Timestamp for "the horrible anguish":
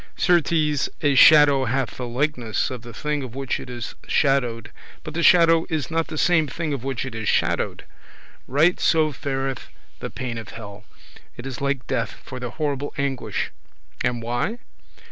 12.39-13.51